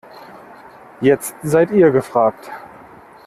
Jetzt 0.99 1.35
seid 1.43 1.69
ihr 1.69 1.91
gefragt. 1.91 2.49